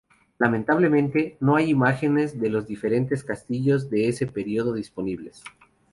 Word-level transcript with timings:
Lamentablemente, 0.39 1.37
no 1.41 1.55
hay 1.57 1.69
imágenes 1.69 2.39
de 2.39 2.49
los 2.49 2.65
diferentes 2.65 3.23
castillos 3.23 3.87
de 3.91 4.07
este 4.07 4.25
período 4.25 4.73
disponibles. 4.73 5.43